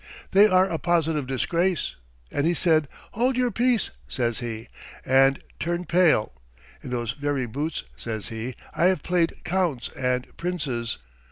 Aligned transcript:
They 0.31 0.47
are 0.47 0.65
a 0.65 0.79
positive 0.79 1.27
disgrace!' 1.27 1.93
and 2.31 2.47
he 2.47 2.55
said: 2.55 2.87
'Hold 3.11 3.37
your 3.37 3.51
peace,' 3.51 3.91
says 4.07 4.39
he, 4.39 4.67
'and 5.05 5.37
turn 5.59 5.85
pale! 5.85 6.33
In 6.81 6.89
those 6.89 7.11
very 7.11 7.45
boots,' 7.45 7.83
says 7.95 8.29
he, 8.29 8.55
'I 8.73 8.85
have 8.85 9.03
played 9.03 9.43
counts 9.43 9.89
and 9.89 10.25
princes.' 10.37 10.97